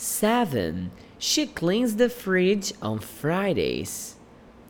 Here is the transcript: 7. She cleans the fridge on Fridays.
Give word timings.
7. 0.00 0.90
She 1.18 1.46
cleans 1.46 1.96
the 1.96 2.08
fridge 2.08 2.72
on 2.80 3.00
Fridays. 3.00 4.16